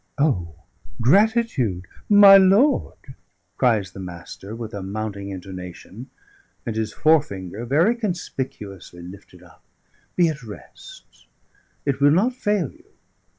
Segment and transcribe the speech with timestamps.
[0.17, 0.55] "O,
[0.99, 3.13] gratitude, my lord!"
[3.55, 6.09] cries the Master, with a mounting intonation,
[6.65, 9.63] and his forefinger very conspicuously lifted up.
[10.15, 11.27] "Be at rest:
[11.85, 12.85] it will not fail you.